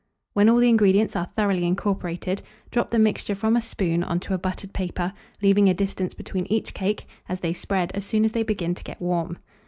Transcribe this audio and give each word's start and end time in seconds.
When 0.33 0.49
all 0.49 0.57
the 0.57 0.67
ingredients 0.67 1.15
are 1.15 1.27
thoroughly 1.37 1.63
incorporated, 1.63 2.41
drop 2.71 2.89
the 2.89 2.97
mixture 2.97 3.35
from 3.35 3.55
a 3.55 3.61
spoon 3.61 4.03
on 4.03 4.19
to 4.21 4.33
a 4.33 4.39
buttered 4.39 4.73
paper, 4.73 5.13
leaving 5.43 5.69
a 5.69 5.75
distance 5.75 6.15
between 6.15 6.47
each 6.47 6.73
cake, 6.73 7.05
as 7.29 7.41
they 7.41 7.53
spread 7.53 7.91
as 7.91 8.03
soon 8.03 8.25
as 8.25 8.31
they 8.31 8.41
begin 8.41 8.73
to 8.73 8.83
get 8.83 8.99
warm. 8.99 9.37